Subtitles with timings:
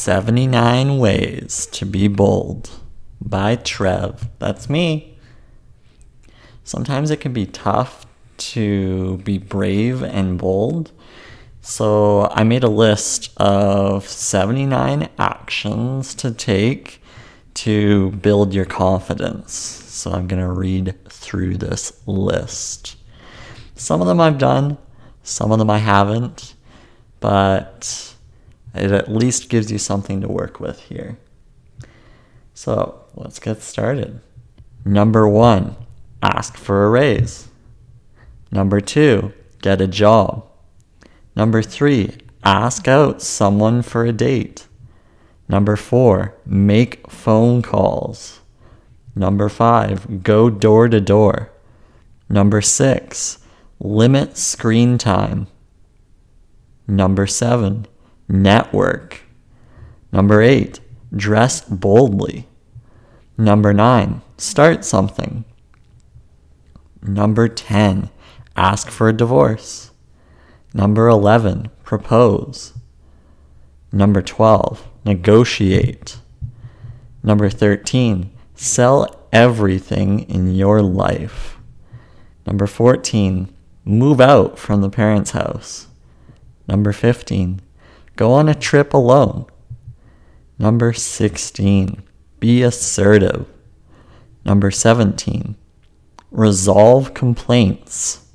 [0.00, 2.70] 79 Ways to Be Bold
[3.20, 4.30] by Trev.
[4.38, 5.18] That's me.
[6.64, 8.06] Sometimes it can be tough
[8.38, 10.90] to be brave and bold.
[11.60, 17.02] So I made a list of 79 actions to take
[17.52, 19.52] to build your confidence.
[19.52, 22.96] So I'm going to read through this list.
[23.74, 24.78] Some of them I've done,
[25.22, 26.54] some of them I haven't,
[27.20, 28.09] but
[28.74, 31.18] it at least gives you something to work with here.
[32.54, 34.20] So let's get started.
[34.84, 35.76] Number one,
[36.22, 37.48] ask for a raise.
[38.50, 39.32] Number two,
[39.62, 40.46] get a job.
[41.36, 44.66] Number three, ask out someone for a date.
[45.48, 48.40] Number four, make phone calls.
[49.14, 51.50] Number five, go door to door.
[52.28, 53.38] Number six,
[53.80, 55.48] limit screen time.
[56.86, 57.86] Number seven,
[58.30, 59.22] network.
[60.12, 60.80] Number eight,
[61.14, 62.46] dress boldly.
[63.36, 65.44] Number nine, start something.
[67.02, 68.10] Number 10,
[68.56, 69.90] ask for a divorce.
[70.74, 72.74] Number 11, propose.
[73.90, 76.18] Number 12, negotiate.
[77.22, 81.56] Number 13, sell everything in your life.
[82.46, 83.52] Number 14,
[83.84, 85.86] move out from the parents' house.
[86.68, 87.60] Number 15,
[88.20, 89.46] Go on a trip alone.
[90.58, 92.02] Number 16.
[92.38, 93.46] Be assertive.
[94.44, 95.56] Number 17.
[96.30, 98.26] Resolve complaints.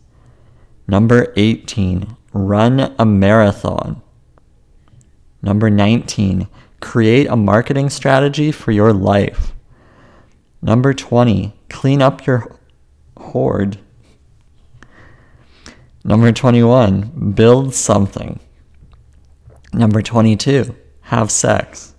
[0.88, 2.18] Number 18.
[2.34, 4.02] Run a marathon.
[5.44, 6.48] Number 19.
[6.80, 9.52] Create a marketing strategy for your life.
[10.64, 11.54] Number 20.
[11.70, 12.58] Clean up your
[13.18, 13.78] hoard.
[16.04, 17.34] Number 21.
[17.36, 18.40] Build something.
[19.76, 21.96] Number 22, have sex.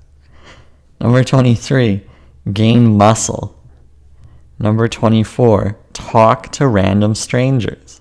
[0.98, 2.00] Number 23,
[2.50, 3.54] gain muscle.
[4.58, 8.00] Number 24, talk to random strangers.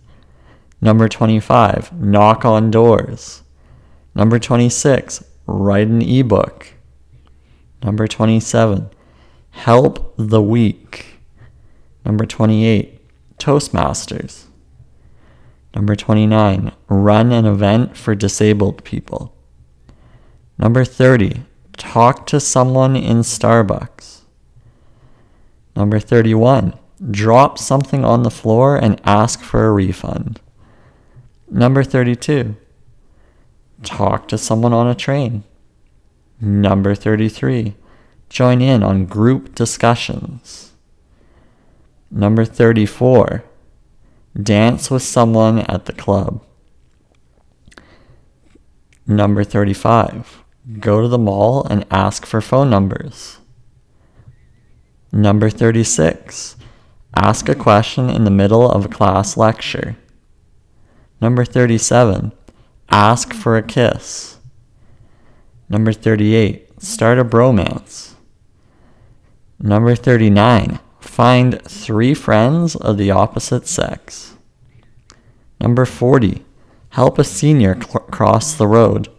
[0.79, 3.43] Number 25, knock on doors.
[4.15, 6.67] Number 26, write an ebook.
[7.83, 8.89] Number 27,
[9.51, 11.19] help the weak.
[12.05, 13.01] Number 28,
[13.39, 14.45] Toastmasters.
[15.75, 19.34] Number 29, run an event for disabled people.
[20.57, 21.43] Number 30,
[21.75, 24.21] talk to someone in Starbucks.
[25.75, 26.73] Number 31,
[27.11, 30.39] drop something on the floor and ask for a refund.
[31.51, 32.55] Number 32,
[33.83, 35.43] talk to someone on a train.
[36.39, 37.75] Number 33,
[38.29, 40.71] join in on group discussions.
[42.09, 43.43] Number 34,
[44.41, 46.41] dance with someone at the club.
[49.05, 50.44] Number 35,
[50.79, 53.37] Go to the mall and ask for phone numbers.
[55.11, 56.55] Number 36.
[57.15, 59.95] Ask a question in the middle of a class lecture.
[61.21, 62.31] Number 37.
[62.89, 64.39] Ask for a kiss.
[65.69, 66.81] Number 38.
[66.81, 68.15] Start a bromance.
[69.59, 70.79] Number 39.
[70.99, 74.33] Find three friends of the opposite sex.
[75.61, 76.43] Number 40.
[76.89, 79.09] Help a senior cross the road.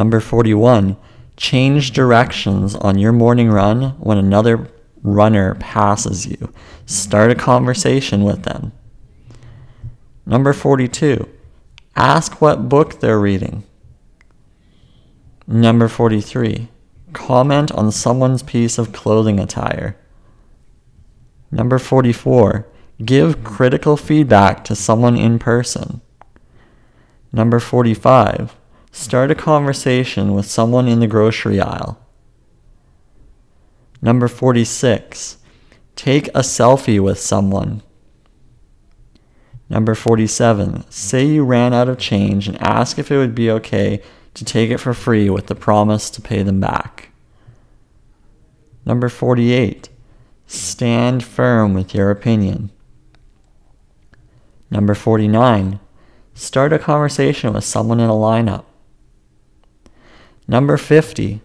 [0.00, 0.96] Number 41.
[1.36, 4.70] Change directions on your morning run when another
[5.02, 6.54] runner passes you.
[6.86, 8.72] Start a conversation with them.
[10.24, 11.28] Number 42.
[11.96, 13.64] Ask what book they're reading.
[15.46, 16.68] Number 43.
[17.12, 19.98] Comment on someone's piece of clothing attire.
[21.50, 22.66] Number 44.
[23.04, 26.00] Give critical feedback to someone in person.
[27.34, 28.56] Number 45.
[28.92, 31.98] Start a conversation with someone in the grocery aisle.
[34.02, 35.38] Number 46.
[35.94, 37.82] Take a selfie with someone.
[39.68, 40.90] Number 47.
[40.90, 44.02] Say you ran out of change and ask if it would be okay
[44.34, 47.10] to take it for free with the promise to pay them back.
[48.84, 49.88] Number 48.
[50.46, 52.70] Stand firm with your opinion.
[54.70, 55.78] Number 49.
[56.34, 58.64] Start a conversation with someone in a lineup.
[60.50, 61.42] Number 50,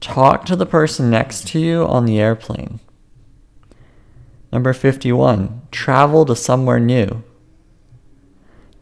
[0.00, 2.80] talk to the person next to you on the airplane.
[4.50, 7.22] Number 51, travel to somewhere new.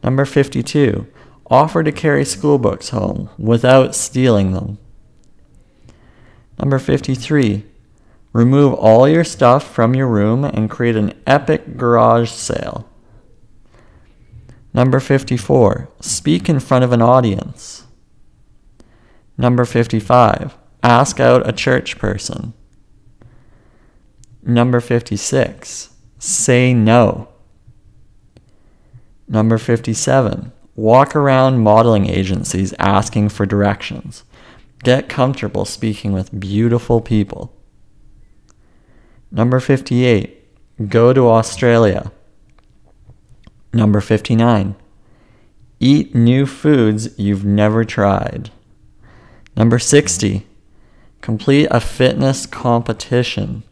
[0.00, 1.08] Number 52,
[1.50, 4.78] offer to carry school books home without stealing them.
[6.60, 7.64] Number 53,
[8.32, 12.88] remove all your stuff from your room and create an epic garage sale.
[14.72, 17.87] Number 54, speak in front of an audience.
[19.40, 22.54] Number 55, ask out a church person.
[24.42, 27.28] Number 56, say no.
[29.28, 34.24] Number 57, walk around modeling agencies asking for directions.
[34.82, 37.54] Get comfortable speaking with beautiful people.
[39.30, 42.10] Number 58, go to Australia.
[43.72, 44.74] Number 59,
[45.78, 48.50] eat new foods you've never tried.
[49.58, 50.46] Number 60,
[51.20, 53.64] complete a fitness competition.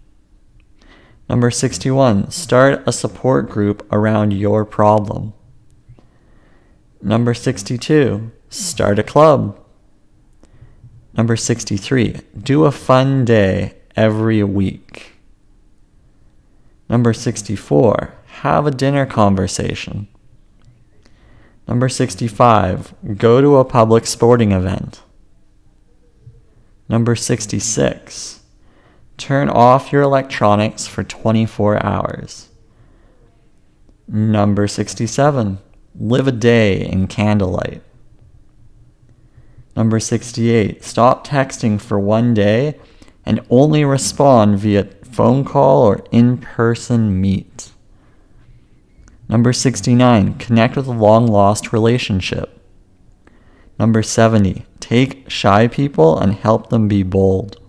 [1.29, 5.33] Number 61, start a support group around your problem.
[7.01, 9.57] Number 62, start a club.
[11.17, 15.13] Number 63, do a fun day every week.
[16.89, 18.13] Number 64,
[18.43, 20.09] have a dinner conversation.
[21.69, 25.03] Number 65, go to a public sporting event.
[26.89, 28.41] Number 66,
[29.17, 32.49] turn off your electronics for 24 hours.
[34.07, 35.59] Number 67,
[35.99, 37.83] live a day in candlelight.
[39.75, 42.79] Number 68, stop texting for one day
[43.25, 47.73] and only respond via phone call or in person meet.
[49.29, 52.53] Number 69, connect with a long lost relationship.
[53.79, 57.61] Number 70, take shy people and help them be bold.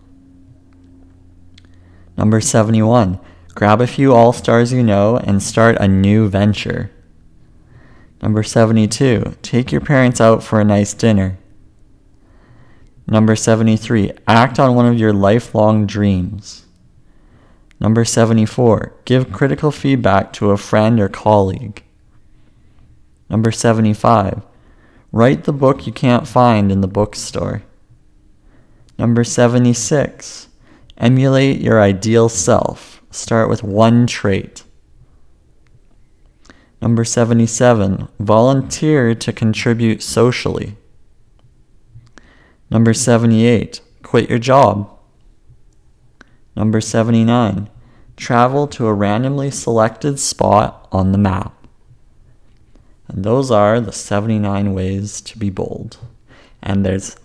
[2.16, 3.20] Number 71,
[3.56, 6.92] grab a few all stars you know and start a new venture.
[8.22, 11.40] Number 72, take your parents out for a nice dinner.
[13.08, 16.68] Number 73, act on one of your lifelong dreams.
[17.80, 21.84] Number 74, give critical feedback to a friend or colleague.
[23.28, 24.44] Number 75,
[25.18, 27.64] write the book you can't find in the bookstore.
[29.00, 30.48] Number 76,
[30.96, 33.02] emulate your ideal self.
[33.10, 34.64] Start with one trait.
[36.80, 40.78] Number 77, volunteer to contribute socially.
[42.70, 44.88] Number 78, quit your job.
[46.56, 47.72] Number 79,
[48.18, 51.57] travel to a randomly selected spot on the map.
[53.08, 55.98] And those are the 79 ways to be bold.
[56.62, 57.16] And there's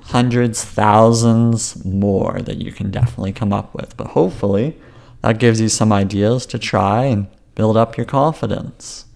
[0.00, 3.96] hundreds, thousands more that you can definitely come up with.
[3.96, 4.76] But hopefully,
[5.22, 9.06] that gives you some ideas to try and build up your confidence.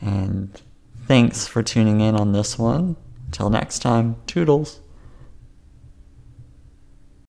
[0.00, 0.60] And
[1.06, 2.96] thanks for tuning in on this one.
[3.32, 4.80] Till next time, toodles.